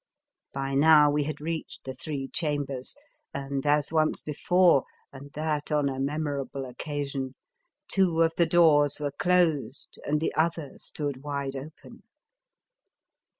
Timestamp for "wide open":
11.21-12.01